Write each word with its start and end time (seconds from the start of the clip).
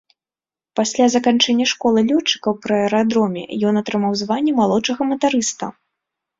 Пасля 0.77 1.05
заканчэння 1.15 1.67
школы 1.73 1.99
лётчыкаў 2.09 2.57
пры 2.65 2.75
аэрадроме 2.81 3.47
ён 3.71 3.81
атрымаў 3.85 4.19
званне 4.25 4.59
малодшага 4.65 5.01
матарыста. 5.15 5.75